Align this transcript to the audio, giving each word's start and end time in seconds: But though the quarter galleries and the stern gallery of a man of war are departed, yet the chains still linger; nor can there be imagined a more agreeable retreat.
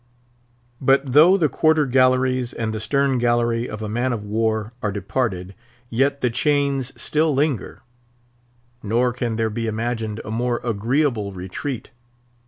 But 0.81 1.13
though 1.13 1.37
the 1.37 1.47
quarter 1.47 1.85
galleries 1.85 2.53
and 2.53 2.73
the 2.73 2.79
stern 2.79 3.19
gallery 3.19 3.69
of 3.69 3.83
a 3.83 3.87
man 3.87 4.13
of 4.13 4.23
war 4.25 4.73
are 4.81 4.91
departed, 4.91 5.53
yet 5.91 6.21
the 6.21 6.31
chains 6.31 6.91
still 6.99 7.35
linger; 7.35 7.83
nor 8.81 9.13
can 9.13 9.35
there 9.35 9.51
be 9.51 9.67
imagined 9.67 10.19
a 10.25 10.31
more 10.31 10.59
agreeable 10.63 11.33
retreat. 11.33 11.91